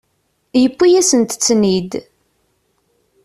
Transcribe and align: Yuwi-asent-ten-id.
Yuwi-asent-ten-id. 0.61 1.91